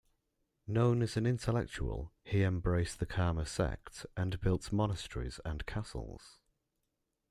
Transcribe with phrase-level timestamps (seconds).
[0.65, 6.39] Known as an intellectual, he embraced the Karma sect and built monasteries and castles.